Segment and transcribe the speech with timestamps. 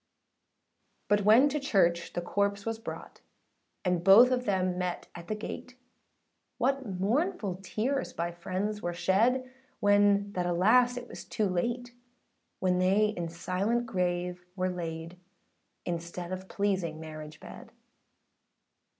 [1.09, 3.21] But when to church the corpse was brought,
[3.85, 5.77] And both of them met at the gate;
[6.57, 9.47] What mournful tears by friends were shed,
[9.79, 11.93] When that alas it was too late,â
[12.59, 15.17] When they in silent grave were laid,
[15.85, 17.71] Instead of pleasing marriage bed.